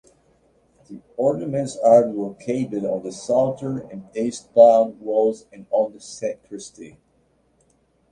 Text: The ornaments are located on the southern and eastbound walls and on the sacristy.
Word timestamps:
The 0.87 0.99
ornaments 1.15 1.77
are 1.77 2.07
located 2.07 2.83
on 2.85 3.03
the 3.03 3.11
southern 3.11 3.87
and 3.91 4.07
eastbound 4.17 4.99
walls 4.99 5.45
and 5.53 5.67
on 5.69 5.93
the 5.93 5.99
sacristy. 5.99 6.97